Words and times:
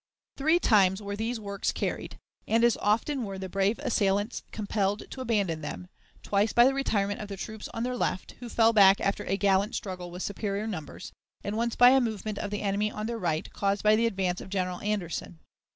Three 0.35 0.57
times 0.57 0.99
were 0.99 1.15
these 1.15 1.39
works 1.39 1.71
carried, 1.71 2.17
and 2.47 2.63
as 2.63 2.75
often 2.77 3.23
were 3.23 3.37
the 3.37 3.47
brave 3.47 3.77
assailants 3.77 4.41
compelled 4.51 5.03
to 5.11 5.21
abandon 5.21 5.61
them 5.61 5.89
twice 6.23 6.53
by 6.53 6.65
the 6.65 6.73
retirement 6.73 7.21
of 7.21 7.27
the 7.27 7.37
troops 7.37 7.67
on 7.71 7.83
their 7.83 7.95
left, 7.95 8.31
who 8.39 8.49
fell 8.49 8.73
back 8.73 8.99
after 8.99 9.23
a 9.25 9.37
gallant 9.37 9.75
struggle 9.75 10.09
with 10.09 10.23
superior 10.23 10.65
numbers, 10.65 11.11
and 11.43 11.55
once 11.55 11.75
by 11.75 11.91
a 11.91 12.01
movement 12.01 12.39
of 12.39 12.49
the 12.49 12.63
enemy 12.63 12.89
on 12.91 13.05
their 13.05 13.19
right 13.19 13.53
caused 13.53 13.83
by 13.83 13.95
the 13.95 14.07
advance 14.07 14.41
of 14.41 14.49
General 14.49 14.81
Anderson. 14.81 15.37